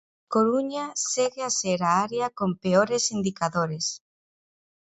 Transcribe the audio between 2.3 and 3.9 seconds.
con peores indicadores.